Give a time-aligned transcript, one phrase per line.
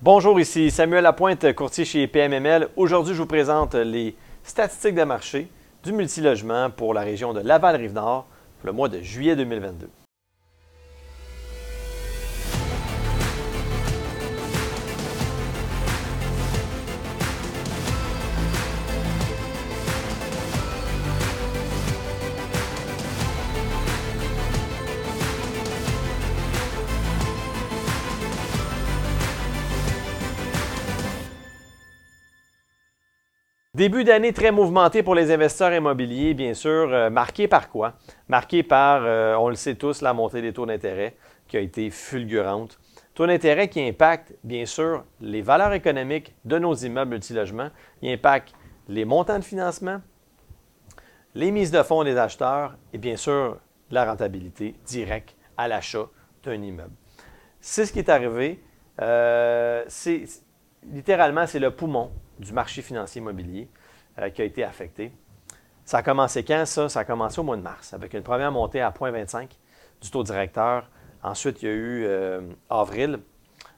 [0.00, 2.68] Bonjour, ici Samuel Lapointe, courtier chez PMML.
[2.76, 5.48] Aujourd'hui, je vous présente les statistiques de marché
[5.82, 8.24] du multilogement pour la région de Laval-Rive-Nord
[8.60, 9.90] pour le mois de juillet 2022.
[33.78, 37.94] Début d'année très mouvementé pour les investisseurs immobiliers, bien sûr, euh, marqué par quoi?
[38.26, 41.14] Marqué par, euh, on le sait tous, la montée des taux d'intérêt
[41.46, 42.80] qui a été fulgurante.
[43.14, 47.70] Taux d'intérêt qui impacte, bien sûr, les valeurs économiques de nos immeubles multilogements.
[48.02, 48.52] Il impacte
[48.88, 50.00] les montants de financement,
[51.36, 53.58] les mises de fonds des acheteurs et bien sûr
[53.92, 56.08] la rentabilité directe à l'achat
[56.42, 56.96] d'un immeuble.
[57.60, 58.60] C'est ce qui est arrivé.
[59.00, 60.24] Euh, c'est
[60.92, 63.68] littéralement, c'est le poumon du marché financier immobilier
[64.18, 65.12] euh, qui a été affecté.
[65.84, 66.88] Ça a commencé quand, ça?
[66.88, 69.48] Ça a commencé au mois de mars, avec une première montée à 0,25
[70.00, 70.88] du taux directeur.
[71.22, 73.20] Ensuite, il y a eu euh, avril,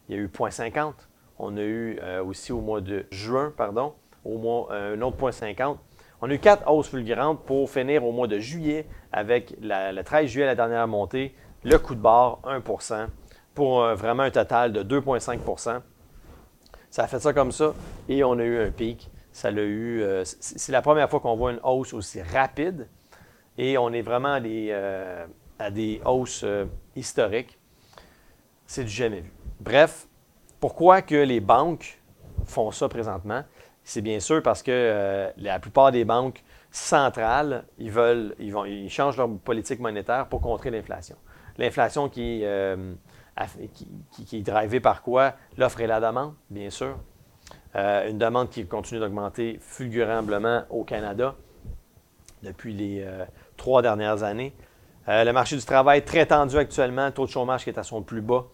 [0.09, 0.93] il y a eu 0,50.
[1.39, 3.95] On a eu euh, aussi au mois de juin, pardon,
[4.25, 5.77] au mois, un autre 0,50.
[6.21, 10.27] On a eu quatre hausses fulgurantes pour finir au mois de juillet avec le 13
[10.27, 13.07] juillet, la dernière montée, le coup de barre, 1%
[13.55, 15.39] pour vraiment un total de 2,5
[16.91, 17.73] ça a fait ça comme ça
[18.09, 19.11] et on a eu un pic.
[19.33, 20.03] Ça l'a eu.
[20.03, 22.89] Euh, c'est la première fois qu'on voit une hausse aussi rapide
[23.57, 25.27] et on est vraiment à des, euh,
[26.05, 26.67] hausses euh,
[26.97, 27.57] historiques.
[28.67, 29.33] C'est du jamais vu.
[29.61, 30.09] Bref,
[30.59, 32.01] pourquoi que les banques
[32.45, 33.45] font ça présentement?
[33.85, 40.29] C'est bien sûr parce que la plupart des banques centrales, ils changent leur politique monétaire
[40.29, 41.17] pour contrer l'inflation.
[41.57, 42.45] L'inflation qui
[44.15, 45.35] qui, est drivé par quoi?
[45.57, 46.97] L'offre et la demande, bien sûr.
[47.77, 51.37] Euh, une demande qui continue d'augmenter fulgurablement au Canada
[52.43, 53.25] depuis les euh,
[53.57, 54.55] trois dernières années.
[55.09, 58.03] Euh, le marché du travail très tendu actuellement, taux de chômage qui est à son
[58.03, 58.45] plus bas.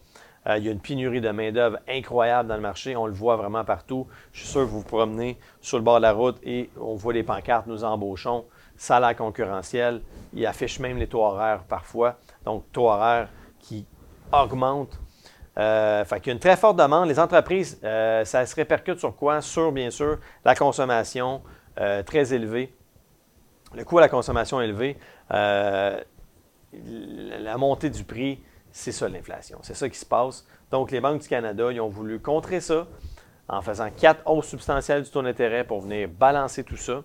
[0.55, 2.95] il y a une pénurie de main-d'œuvre incroyable dans le marché.
[2.95, 4.07] On le voit vraiment partout.
[4.31, 6.95] Je suis sûr que vous vous promenez sur le bord de la route et on
[6.95, 8.45] voit les pancartes, nous embauchons,
[8.77, 10.01] salaire concurrentiel.
[10.33, 12.17] Il affiche même les taux horaires parfois.
[12.45, 13.85] Donc, taux horaires qui
[14.31, 14.99] augmente.
[15.57, 17.07] Euh, fait qu'il y a une très forte demande.
[17.07, 19.41] Les entreprises, euh, ça se répercute sur quoi?
[19.41, 21.41] Sur, bien sûr, la consommation
[21.79, 22.75] euh, très élevée.
[23.73, 24.97] Le coût à la consommation élevé.
[25.29, 26.03] la
[27.57, 29.57] montée du prix, c'est ça l'inflation.
[29.61, 30.45] C'est ça qui se passe.
[30.71, 32.87] Donc, les banques du Canada, ils ont voulu contrer ça
[33.49, 37.03] en faisant quatre hausses substantielles du taux d'intérêt pour venir balancer tout ça.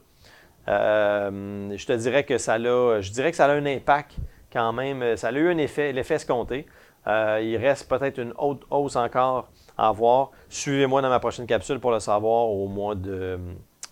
[0.66, 4.16] je te dirais que ça a, je dirais que ça a un impact
[4.52, 5.16] quand même.
[5.16, 6.66] Ça a eu un effet, l'effet escompté.
[7.06, 10.30] Euh, il reste peut-être une autre hausse encore à voir.
[10.48, 13.38] Suivez-moi dans ma prochaine capsule pour le savoir au mois de,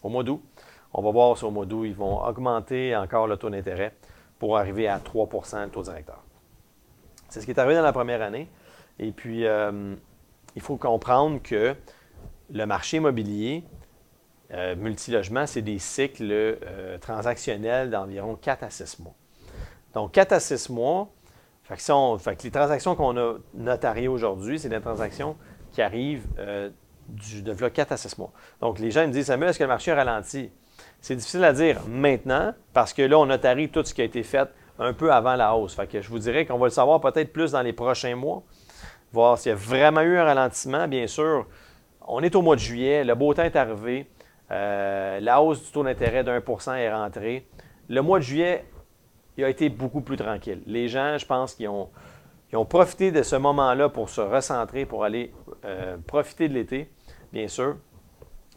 [0.02, 0.42] au mois d'août.
[0.92, 3.94] On va voir si au mois d'août, ils vont augmenter encore le taux d'intérêt
[4.38, 6.22] pour arriver à 3% le taux directeur.
[7.28, 8.48] C'est ce qui est arrivé dans la première année.
[8.98, 9.94] Et puis, euh,
[10.54, 11.74] il faut comprendre que
[12.52, 13.64] le marché immobilier,
[14.52, 16.58] euh, multilogement, c'est des cycles
[17.00, 19.14] transactionnels d'environ 4 à 6 mois.
[19.94, 21.08] Donc, 4 à 6 mois,
[21.70, 25.36] les transactions qu'on a notariées aujourd'hui, c'est des transactions
[25.72, 26.70] qui arrivent euh,
[27.08, 28.32] du, de 4 à 6 mois.
[28.60, 30.50] Donc, les gens me disent, Samuel, est-ce que le marché a ralenti?
[31.00, 34.22] C'est difficile à dire maintenant parce que là, on notarie tout ce qui a été
[34.22, 35.74] fait un peu avant la hausse.
[35.74, 38.42] Fait que je vous dirais qu'on va le savoir peut-être plus dans les prochains mois,
[39.12, 40.88] voir s'il y a vraiment eu un ralentissement.
[40.88, 41.46] Bien sûr,
[42.06, 44.06] on est au mois de juillet, le beau temps est arrivé,
[44.50, 47.46] euh, la hausse du taux d'intérêt pour cent est rentrée.
[47.88, 48.64] Le mois de juillet
[49.36, 50.62] il a été beaucoup plus tranquille.
[50.66, 51.88] Les gens, je pense qu'ils ont,
[52.52, 55.32] ont profité de ce moment-là pour se recentrer, pour aller
[55.64, 56.90] euh, profiter de l'été,
[57.32, 57.76] bien sûr.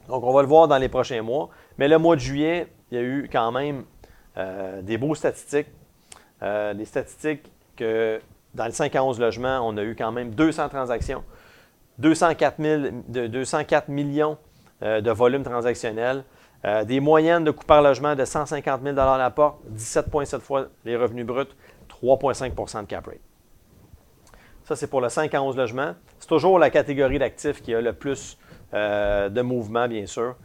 [0.08, 1.48] Donc, on va le voir dans les prochains mois.
[1.78, 3.84] Mais le mois de juillet, il y a eu quand même
[4.36, 5.68] euh, des beaux statistiques.
[6.42, 8.20] Euh, des statistiques que
[8.54, 11.24] dans le 5 à 11 logements, on a eu quand même 200 transactions,
[11.98, 12.60] 204,
[13.08, 14.36] 204 millions
[14.82, 16.24] de volume transactionnel.
[16.64, 20.68] Euh, des moyennes de coût par logement de 150 000 à la porte, 17,7 fois
[20.84, 21.44] les revenus bruts,
[21.88, 23.18] 3,5% de cap rate.
[24.64, 25.94] Ça, c'est pour le 5 à 11 logements.
[26.18, 28.38] C'est toujours la catégorie d'actifs qui a le plus
[28.72, 30.36] euh, de mouvement, bien sûr.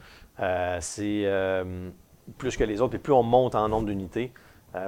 [0.41, 1.25] Euh, c'est
[2.37, 2.95] plus que les autres.
[2.95, 4.33] Et plus on monte en nombre d'unités,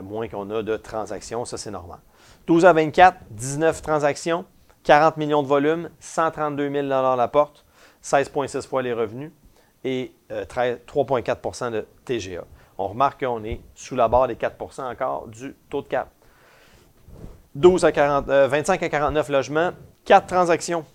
[0.03, 1.45] moins qu'on a de transactions.
[1.45, 1.99] Ça, c'est normal.
[2.47, 4.45] 12 à 24, 19 transactions,
[4.83, 7.65] 40 millions de volume, 132 000 à la porte,
[8.03, 9.31] 16,6 fois les revenus
[9.83, 12.43] et 3,4% euh, de TGA.
[12.77, 16.09] On remarque qu'on est sous la barre des 4% encore du taux de cap.
[17.55, 19.71] 12 à 40, 25 euh, à 49 logements,
[20.05, 20.85] 4 transactions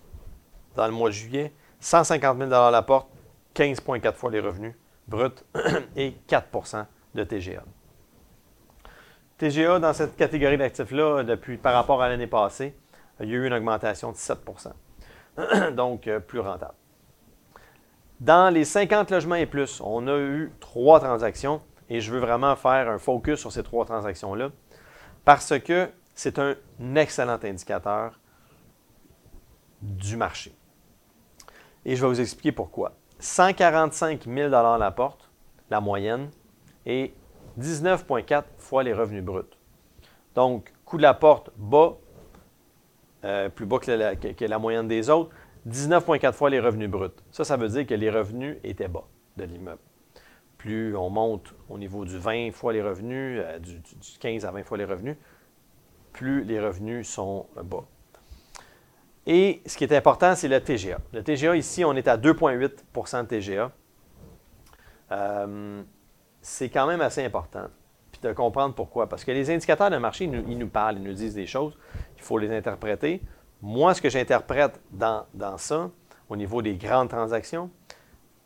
[0.75, 3.07] dans le mois de juillet, 150 000 la porte,
[3.55, 4.73] 15,4 fois les revenus
[5.07, 5.29] bruts
[5.95, 6.85] et 4%
[7.15, 7.63] de TGA.
[9.37, 12.75] TGA, dans cette catégorie d'actifs-là, depuis par rapport à l'année passée,
[13.19, 14.71] il y a eu une augmentation de 7%
[15.75, 16.73] donc euh, plus rentable.
[18.19, 22.55] Dans les 50 logements et plus, on a eu trois transactions et je veux vraiment
[22.55, 24.49] faire un focus sur ces trois transactions-là
[25.23, 26.55] parce que c'est un
[26.95, 28.19] excellent indicateur
[29.81, 30.55] du marché.
[31.85, 32.93] Et je vais vous expliquer pourquoi.
[33.19, 35.29] 145 000 la porte,
[35.69, 36.29] la moyenne,
[36.85, 37.13] et
[37.59, 39.43] 19,4 fois les revenus bruts.
[40.35, 41.97] Donc, coût de la porte bas,
[43.25, 45.31] euh, plus bas que la, que la, moyenne des autres,
[45.67, 47.09] 19,4 fois les revenus bruts.
[47.31, 49.05] Ça, ça veut dire que les revenus étaient bas
[49.35, 49.81] de l'immeuble.
[50.57, 53.81] Plus on monte au niveau du 20 fois les revenus, euh, du,
[54.19, 55.17] 15 à 20 fois les revenus,
[56.13, 57.85] plus les revenus sont bas.
[59.27, 60.99] Et ce qui est important, c'est le TGA.
[61.11, 63.71] Le TGA, ici, on est à 2,8% de TGA.
[65.11, 65.83] Euh,
[66.41, 67.67] c'est quand même assez important.
[68.11, 69.09] Puis de comprendre pourquoi.
[69.09, 71.77] Parce que les indicateurs de marché, ils nous, parlent, ils nous disent des choses.
[72.15, 73.21] Il faut les interpréter.
[73.61, 75.89] Moi, ce que j'interprète dans, dans ça,
[76.29, 77.69] au niveau des grandes transactions,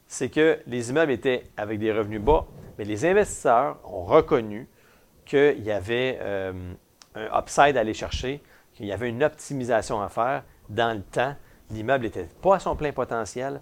[0.08, 2.46] c'est que les immeubles étaient avec des revenus bas,
[2.78, 4.68] mais les investisseurs ont reconnu
[5.26, 6.74] qu'il y avait euh,
[7.16, 8.42] un upside à aller chercher,
[8.74, 11.36] qu'il y avait une optimisation à faire dans le temps.
[11.70, 13.62] L'immeuble n'était pas à son plein potentiel.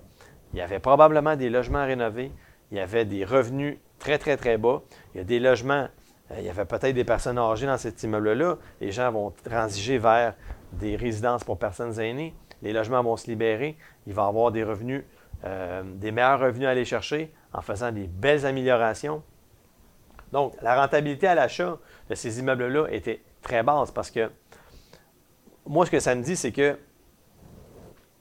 [0.54, 2.32] Il y avait probablement des logements à rénover.
[2.72, 4.82] Il y avait des revenus très, très, très bas.
[5.14, 5.88] Il y a des logements,
[6.32, 8.58] euh, il y avait peut-être des personnes âgées dans cet immeuble-là.
[8.82, 10.34] Les gens vont transiger vers
[10.74, 12.34] des résidences pour personnes aînées.
[12.62, 13.78] Les logements vont se libérer.
[14.08, 15.04] Il va avoir des revenus,
[15.46, 19.24] euh, des meilleurs revenus à aller chercher en faisant des belles améliorations.
[20.32, 21.78] Donc, la rentabilité à l'achat
[22.10, 24.30] de ces immeubles-là était très basse parce que
[25.66, 26.78] moi, ce que ça me dit, c'est que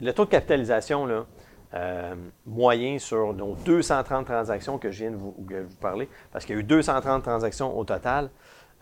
[0.00, 1.27] le taux de capitalisation, là,
[1.75, 2.15] euh,
[2.47, 5.35] moyen sur nos 230 transactions que je viens de vous,
[5.81, 8.31] parler, parce qu'il y a eu 230 transactions au total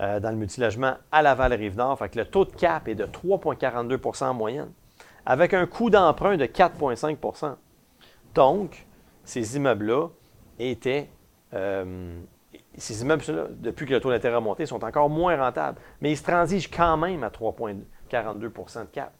[0.01, 1.99] euh, dans le multilogement à Laval-Rive-Nord.
[1.99, 4.71] Fait que le taux de cap est de 3,42% en moyenne,
[5.25, 7.57] avec un coût d'emprunt de 4,5%
[8.35, 8.87] Donc,
[9.25, 10.09] ces immeubles-là
[10.59, 11.09] étaient.
[11.55, 12.21] Euh,
[12.77, 15.81] ces immeubles-là, depuis que le taux d'intérêt a monté, sont encore moins rentables.
[16.01, 19.13] Mais ils se transigent quand même à 3,42% de cap.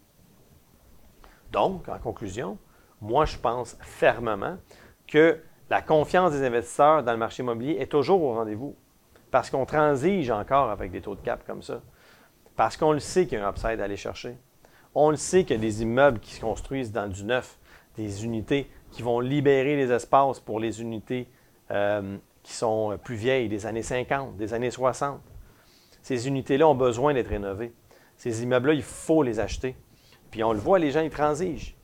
[1.51, 2.57] Donc, en conclusion,
[3.01, 4.57] moi, je pense fermement
[5.07, 5.39] que
[5.69, 8.75] la confiance des investisseurs dans le marché immobilier est toujours au rendez-vous.
[9.31, 11.81] Parce qu'on transige encore avec des taux de cap comme ça.
[12.55, 14.37] Parce qu'on le sait qu'il y a un upside à aller chercher.
[14.95, 17.59] On le sait qu'il y a des immeubles qui se construisent dans du neuf,
[17.95, 21.27] des unités qui vont libérer les espaces pour les unités
[21.71, 25.19] euh, qui sont plus vieilles, des années 50, des années 60.
[26.01, 27.73] Ces unités-là ont besoin d'être rénovées.
[28.15, 29.75] Ces immeubles-là, il faut les acheter.
[30.31, 31.75] Puis on le voit, les gens, ils transigent.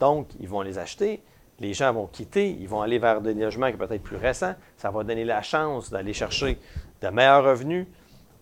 [0.00, 1.22] Donc, ils vont les acheter,
[1.60, 4.54] les gens vont quitter, ils vont aller vers des logements qui sont peut-être plus récents.
[4.76, 6.58] Ça va donner la chance d'aller chercher
[7.02, 7.86] de meilleurs revenus,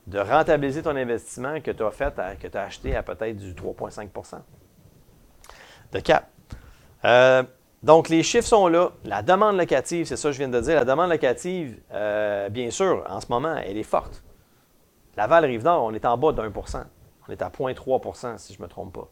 [0.07, 3.53] de rentabiliser ton investissement que tu as fait, que tu as acheté à peut-être du
[3.53, 4.41] 3,5%
[5.93, 6.29] de cap.
[7.05, 7.43] Euh,
[7.83, 8.91] donc, les chiffres sont là.
[9.05, 10.77] La demande locative, c'est ça que je viens de dire.
[10.77, 14.23] La demande locative, euh, bien sûr, en ce moment, elle est forte.
[15.17, 16.85] Laval-Rive-Nord, on est en bas pour cent.
[17.29, 19.09] On est à 0,3% si je ne me trompe pas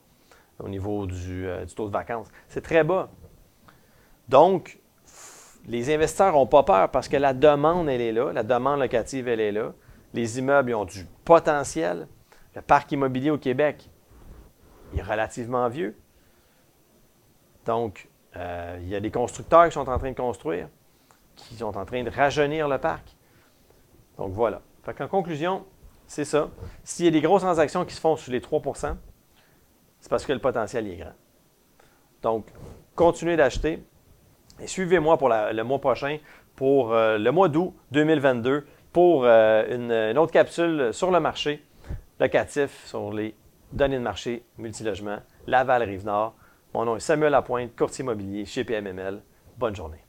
[0.59, 2.29] au niveau euh, du, taux de vacances.
[2.49, 3.09] C'est très bas.
[4.29, 4.79] Donc,
[5.67, 8.33] les investisseurs n'ont pas peur parce que la demande, elle est là.
[8.33, 9.73] La demande locative, elle est là.
[10.15, 12.07] Les immeubles ont du potentiel.
[12.55, 13.91] Le parc immobilier au Québec
[14.97, 15.97] est relativement vieux.
[17.65, 20.69] Donc, euh, il y a des constructeurs qui sont en train de construire,
[21.35, 23.17] qui sont en train de rajeunir le parc.
[24.17, 24.63] Donc, voilà.
[24.87, 25.65] en conclusion,
[26.07, 26.49] c'est ça.
[26.85, 28.97] S'il y a des grosses transactions qui se font sur les 3%
[30.07, 31.15] c'est parce que le potentiel est grand.
[32.23, 32.47] Donc,
[32.95, 33.85] continuez d'acheter
[34.65, 36.19] suivez-moi pour le mois prochain,
[36.55, 41.63] pour euh, le mois d'août 2022, pour euh, une, autre capsule sur le marché
[42.19, 43.35] locatif, sur les
[43.73, 46.35] données de marché multilogement, Laval-Rive-Nord.
[46.73, 49.21] Mon nom est Samuel Lapointe, courtier immobilier chez PMML.
[49.59, 50.06] Bonne journée.